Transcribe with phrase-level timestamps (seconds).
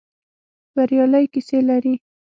[0.75, 1.93] بریالۍ کيسې لري.